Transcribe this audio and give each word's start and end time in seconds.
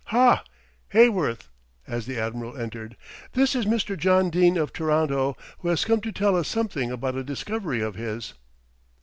Ha, 0.05 0.43
Heyworth!" 0.95 1.47
as 1.85 2.07
the 2.07 2.17
Admiral 2.17 2.57
entered, 2.57 2.97
"this 3.33 3.53
is 3.53 3.65
Mr. 3.67 3.95
John 3.95 4.31
Dene 4.31 4.57
of 4.57 4.73
Toronto, 4.73 5.37
who 5.59 5.67
has 5.67 5.85
come 5.85 6.01
to 6.01 6.11
tell 6.11 6.35
us 6.35 6.47
something 6.47 6.89
about 6.89 7.13
a 7.13 7.23
discovery 7.23 7.81
of 7.81 7.93
his." 7.93 8.33